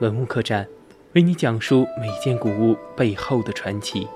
[0.00, 0.66] 文物客栈，
[1.12, 4.08] 为你讲述每件古物背后的传奇。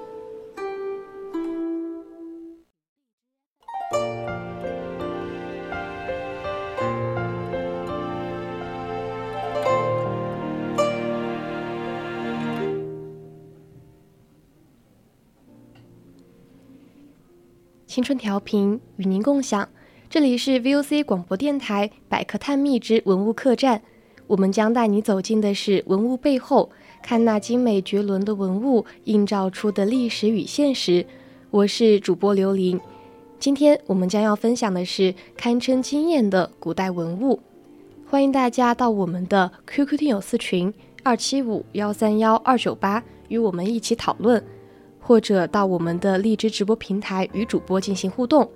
[17.86, 19.68] 青春调频与您共享，
[20.08, 23.82] 这里是 VOC 广播电台百科探秘之文物客栈。
[24.26, 26.70] 我们将带你走进的是文物背后，
[27.02, 31.04] 看那精美绝伦的文物映照出的历史与现实。
[31.50, 32.80] 我是主播刘琳，
[33.38, 37.38] 今天我们将要分享的是堪称惊艳的古代文物。
[38.08, 40.72] 欢迎大家到我们的 QQ 听友四群
[41.02, 44.42] 二七五幺三幺二九八与我们一起讨论。
[45.06, 48.50] 或者到我们的荔枝直播平台与主播进行互动。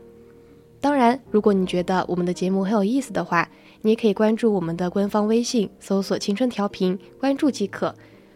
[0.81, 3.47] 当然，如果你觉得我们的节目很有意思的话，
[3.83, 7.95] 你也可以关注我们的官方微信，搜索“青春调频”，关注即可；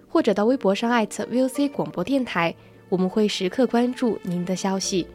[0.08, 2.54] 或者到微博上艾特 VOC 广播电台，
[2.88, 5.06] 我们会时刻关注您的消息。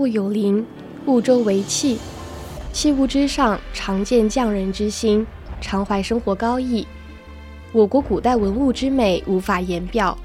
[0.00, 0.64] 物有灵，
[1.04, 1.98] 物周为器，
[2.72, 5.26] 器物之上常见匠人之心，
[5.60, 6.86] 常怀生活高义。
[7.70, 10.16] 我国古代文物之美无法言表，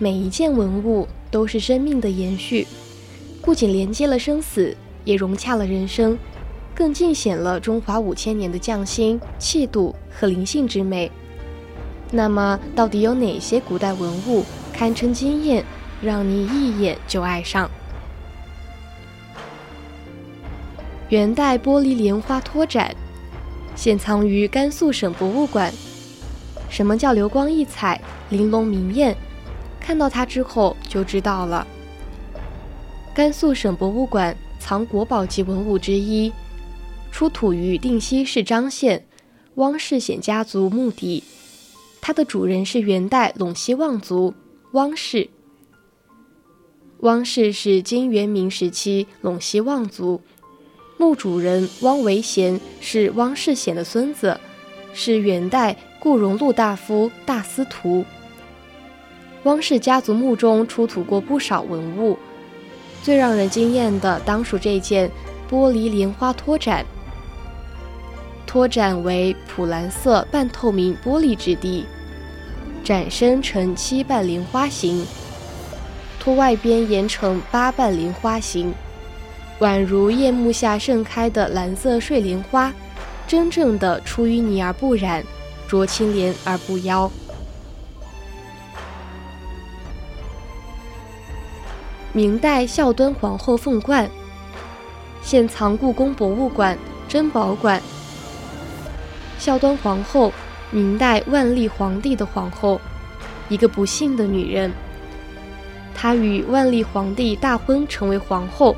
[0.00, 2.66] 每一件文物都是生命的延续，
[3.40, 6.18] 不仅连接了生死，也融洽了人生，
[6.74, 11.08] 更尽显了中华五千年的匠心、气度和灵性之美。
[12.10, 15.64] 那么，到底有哪些古代文物堪称惊艳，
[16.02, 17.70] 让你一眼就爱上？
[21.10, 22.94] 元代玻璃莲花托盏，
[23.74, 25.72] 现藏于甘肃省博物馆。
[26.68, 29.16] 什么叫流光溢彩、玲珑明艳？
[29.80, 31.66] 看到它之后就知道了。
[33.12, 36.32] 甘肃省博物馆藏国宝级文物之一，
[37.10, 39.04] 出土于定西市张县
[39.56, 41.24] 汪氏显家族墓地。
[42.00, 44.32] 它的主人是元代陇西望族
[44.74, 45.28] 汪氏。
[47.00, 50.20] 汪氏是金元明时期陇西望族。
[51.00, 54.38] 墓主人汪维贤是汪世显的孙子，
[54.92, 58.04] 是元代顾荣禄大夫大司徒。
[59.44, 62.18] 汪氏家族墓中出土过不少文物，
[63.02, 65.10] 最让人惊艳的当属这件
[65.50, 66.84] 玻璃莲花托盏。
[68.46, 71.86] 托盏为普蓝色半透明玻璃质地，
[72.84, 75.06] 盏身呈七瓣莲花形，
[76.18, 78.74] 托外边沿成八瓣莲花形。
[79.60, 82.72] 宛如夜幕下盛开的蓝色睡莲花，
[83.26, 85.22] 真正的出淤泥而不染，
[85.68, 87.10] 濯清涟而不妖。
[92.14, 94.10] 明代孝端皇后凤冠，
[95.22, 97.80] 现藏故宫博物馆珍宝馆。
[99.38, 100.32] 孝端皇后，
[100.70, 102.80] 明代万历皇帝的皇后，
[103.50, 104.72] 一个不幸的女人。
[105.94, 108.74] 她与万历皇帝大婚，成为皇后。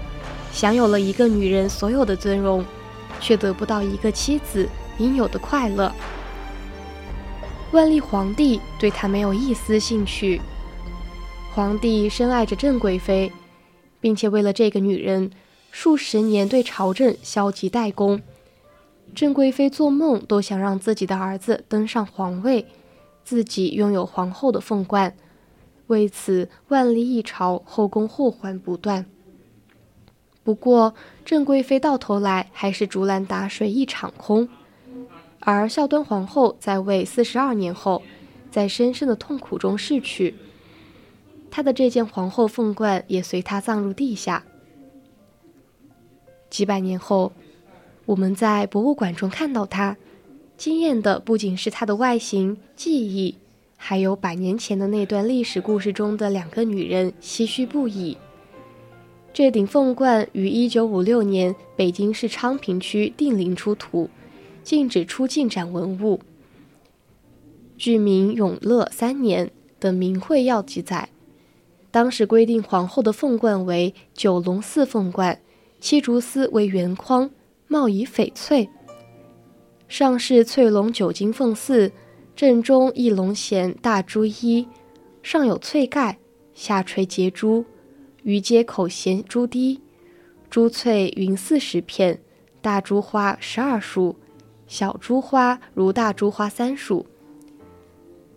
[0.53, 2.65] 享有了一个女人所有的尊荣，
[3.19, 4.69] 却得不到一个妻子
[4.99, 5.93] 应有的快乐。
[7.73, 10.41] 万历皇帝对她没有一丝兴趣。
[11.55, 13.33] 皇帝深爱着郑贵妃，
[14.01, 15.31] 并且为了这个女人，
[15.71, 18.21] 数十年对朝政消极怠工。
[19.15, 22.67] 郑贵妃做梦都想让自己的儿子登上皇位，
[23.25, 25.15] 自己拥有皇后的凤冠。
[25.89, 29.05] 为此，万历一朝后宫祸患不断。
[30.45, 30.95] 不过，
[31.25, 34.49] 郑贵妃到头来还是竹篮打水一场空，
[35.39, 38.03] 而孝端皇后在位四十二年后，
[38.51, 40.35] 在深深的痛苦中逝去。
[41.49, 44.45] 她的这件皇后凤冠也随她葬入地下。
[46.51, 47.33] 几百年后，
[48.07, 49.97] 我们在博物馆中看到它，
[50.57, 53.37] 惊艳的不仅是它的外形、技艺，
[53.77, 58.19] 还有百年前的那段历史故事中的两个女人唏嘘不已。
[59.35, 64.11] 这顶凤冠于1956年北京市昌平区定陵出土，
[64.63, 66.21] 禁止出境展文物。
[67.79, 69.51] 据明永乐三年
[69.81, 71.09] 的《明会要》记载，
[71.91, 75.41] 当时规定皇后的凤冠为九龙四凤冠，
[75.81, 77.31] 七竹丝为圆框，
[77.69, 78.69] 帽以翡翠。
[79.89, 81.91] 上是翠龙九金凤四，
[82.37, 84.69] 正中一龙衔大珠一，
[85.23, 86.19] 上有翠盖，
[86.53, 87.65] 下垂结珠。
[88.23, 89.81] 于街口衔珠滴，
[90.49, 92.21] 珠翠云四十片，
[92.61, 94.17] 大珠花十二束，
[94.67, 97.07] 小珠花如大珠花三束。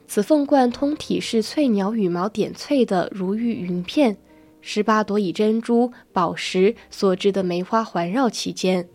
[0.08, 4.18] 此凤冠通体是翠鸟羽毛点翠的如玉云片，
[4.62, 8.88] 十八朵以珍珠、宝石所制的梅花环绕其间。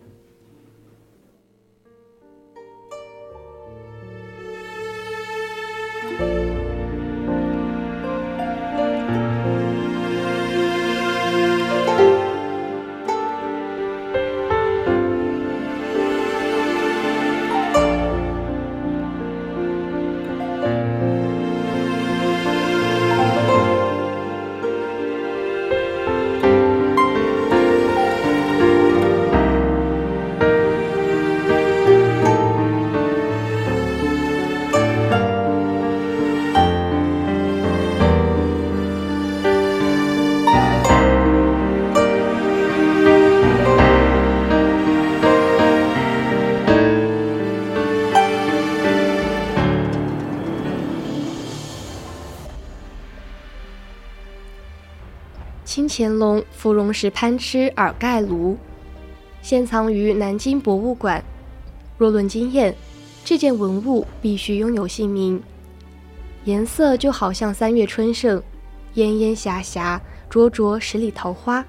[55.71, 58.57] 清乾隆芙蓉石攀螭耳盖炉，
[59.41, 61.23] 现藏于南京博物馆。
[61.97, 62.75] 若论惊艳，
[63.23, 65.41] 这件文物必须拥有姓名。
[66.43, 68.43] 颜色就好像三月春盛，
[68.95, 71.65] 烟烟霞霞，灼灼十里桃花。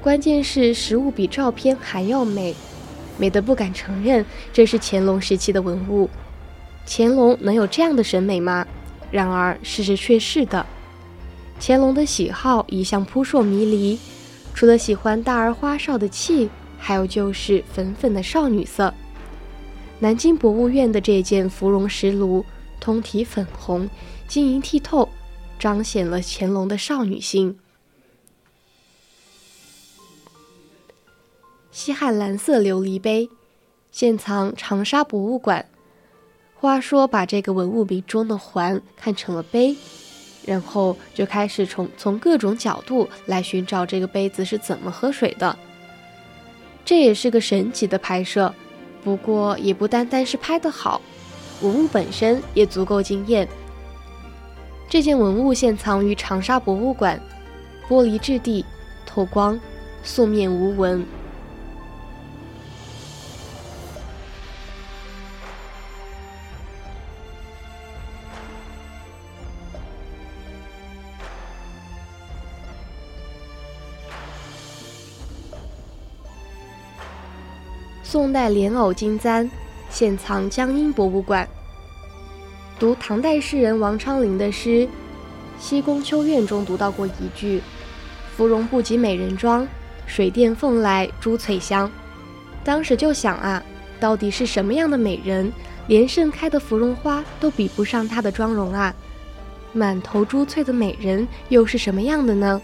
[0.00, 2.54] 关键是实物比照片还要美，
[3.18, 6.08] 美得不敢承认这是乾隆时期的文物。
[6.86, 8.66] 乾隆能有这样的审美吗？
[9.10, 10.64] 然而事实却是的。
[11.58, 13.98] 乾隆的喜好一向扑朔迷离，
[14.54, 16.48] 除了喜欢大而花哨的气，
[16.78, 18.92] 还有就是粉粉的少女色。
[19.98, 22.44] 南京博物院的这件芙蓉石炉，
[22.78, 23.88] 通体粉红，
[24.28, 25.08] 晶莹剔透，
[25.58, 27.58] 彰显了乾隆的少女心。
[31.70, 33.28] 西汉蓝色琉璃杯，
[33.90, 35.66] 现藏长沙博物馆。
[36.54, 39.76] 话说，把这个文物名中的“环”看成了杯。
[40.46, 45.54] 然后就开始从从各种角度来寻找这个杯子是怎么喝水的。
[46.84, 48.54] 这也是个神奇的拍摄，
[49.02, 51.02] 不过也不单单是拍得好，
[51.60, 53.46] 文物本身也足够惊艳。
[54.88, 57.20] 这件文物现藏于长沙博物馆，
[57.88, 58.64] 玻璃质地，
[59.04, 59.58] 透光，
[60.04, 61.04] 素面无纹。
[78.36, 79.50] 代莲藕金簪，
[79.88, 81.48] 现藏江阴博物馆。
[82.78, 84.86] 读唐代诗人王昌龄的诗
[85.58, 87.62] 《西宫秋怨》中读到过一句
[88.36, 89.66] ：“芙蓉不及美人妆，
[90.04, 91.90] 水殿凤来珠翠香。”
[92.62, 93.62] 当时就想啊，
[93.98, 95.50] 到底是什么样的美人，
[95.86, 98.94] 连盛开的芙蓉花都比不上她的妆容啊？
[99.72, 102.60] 满头珠翠的美人又是什么样的呢？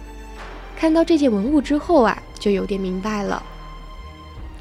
[0.77, 3.43] 看到这件文物之后啊，就有点明白了。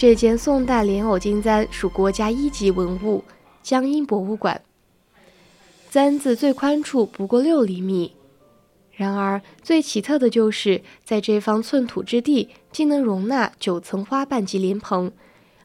[0.02, 3.24] 这件宋代莲藕金簪属国家一级文物，
[3.62, 4.60] 江阴博物馆。
[5.92, 8.16] 簪子最宽处不过六厘米，
[8.92, 15.12] 然而最奇特的就是在这方寸土之地，竟能容纳九层花瓣及莲蓬，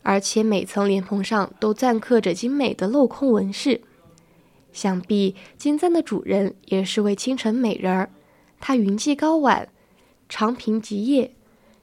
[0.03, 3.81] 而且每层莲蓬上都錾刻着精美的镂空纹饰。
[4.71, 8.11] 想必金簪的主人也是位倾城美人儿，
[8.61, 9.67] 她云髻高挽，
[10.29, 11.31] 长颦及叶，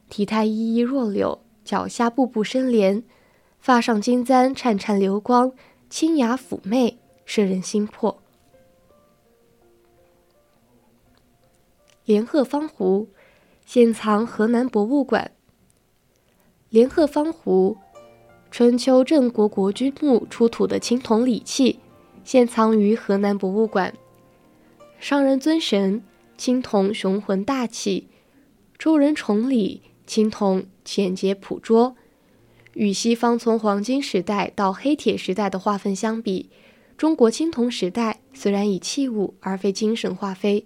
[0.08, 1.40] 体态依依若柳。
[1.74, 3.02] 脚下步步生莲，
[3.60, 5.54] 发上金簪颤颤流光，
[5.90, 8.22] 清雅妩媚，摄人心魄。
[12.06, 13.10] 连鹤方壶，
[13.66, 15.32] 现藏河南博物馆。
[16.70, 17.78] 连鹤方壶，
[18.52, 21.80] 春秋郑国国君墓出土的青铜礼器，
[22.24, 23.96] 现藏于河南博物馆。
[25.00, 26.04] 商人尊神，
[26.38, 28.10] 青铜雄浑大气，
[28.78, 31.96] 周人崇礼，青铜简洁朴拙。
[32.74, 36.50] 与西方从黄金时代到黑铁时代的划分相比，
[36.98, 40.64] 中国青铜时代虽然以器物而非精神划分，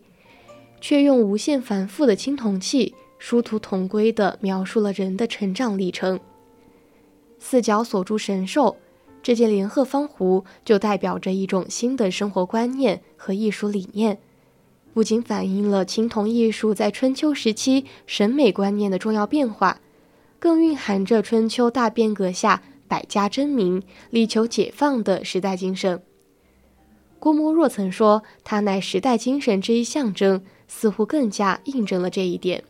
[0.80, 6.20] 却用无限繁复的青铜器殊途同归地描述了人的成长历程。
[7.40, 8.78] 四角锁住神兽，
[9.22, 14.20] 这件连鹤方壶就代表着一种新的生活观念和艺术理念，
[14.98, 19.80] 不仅反映了青铜艺术在春秋时期审美观念的重要变化。
[20.40, 26.02] 更蕴含着春秋大变革下百家争鸣、力求解放的时代精神。
[27.20, 32.64] 郭沫若曾说：“它乃时代精神之一象征”，似乎更加印证了这一点。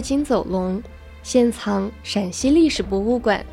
[0.00, 0.82] 金走龙，
[1.22, 3.44] 现藏陕西历史博物馆。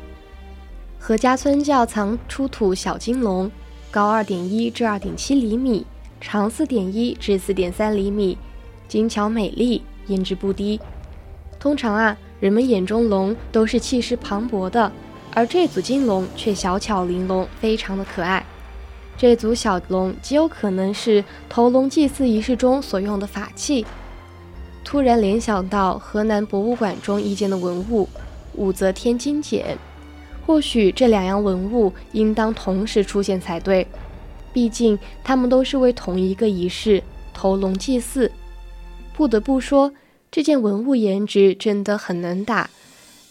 [0.98, 3.50] 何家村窖藏出土小金龙，
[3.90, 5.86] 高二点一至二点七厘米，
[6.20, 8.36] 长四点一至四点三厘米，
[8.88, 10.80] 精巧美丽，颜值不低。
[11.58, 14.90] 通常啊，人们眼中龙都是气势磅礴的，
[15.32, 18.44] 而这组金龙却小巧玲珑，非常的可爱。
[19.16, 23.86] 这组小龙极有可能是投龙祭祀仪式中所用的法器。
[24.86, 28.08] 突然联想到河南博物馆中一件的文物
[28.54, 29.76] 武则天金简，
[30.46, 33.84] 或许这两样文物应当同时出现才对，
[34.52, 37.02] 毕竟它们都是为同一个仪式
[37.34, 38.30] 投龙祭祀。
[39.12, 39.92] 不得不说，
[40.30, 42.70] 这件文物颜值真的很能打，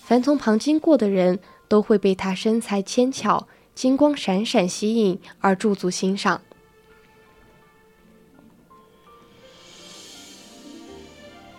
[0.04, 6.42] 凡从旁经过的人都会被它身材纤巧、金光闪闪吸引而驻足欣赏。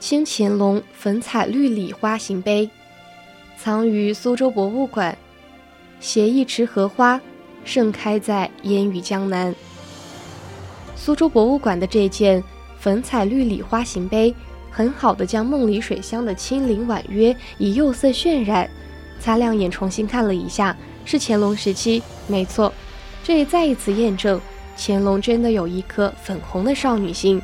[0.07, 2.71] 清乾隆粉彩绿李花形杯，
[3.59, 5.19] 藏于苏州博物馆。
[5.99, 7.21] 携一池荷花，
[7.65, 9.53] 盛开在烟雨江南。
[10.95, 12.41] 苏州博物馆的这件
[12.79, 14.33] 粉彩绿李花形杯，
[14.71, 18.71] 很好的将梦里水乡的清灵婉约以釉色渲染。
[19.19, 22.73] 擦亮眼，重新看了一下，是乾隆时期，没错。
[23.25, 24.41] 这也再一次验证，
[24.79, 27.43] 乾隆真的有一颗粉红的少女心。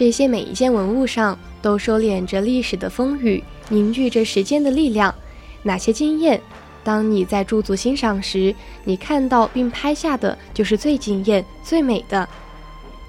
[0.00, 5.14] 这些每一件文物上都收敛着历史的风雨，凝聚着时间的力量。
[5.62, 6.40] 哪些惊艳？
[6.82, 8.54] 当你在驻足欣赏时，
[8.84, 12.26] 你看到并拍下的就是最惊艳、最美的。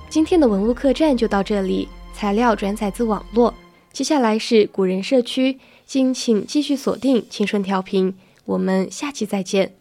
[0.10, 3.54] 今天的文物客栈就到这里，材料转载自网络。
[3.94, 9.81] 接下来是古人社区，敬请继续锁定青春调频，我们下期再见。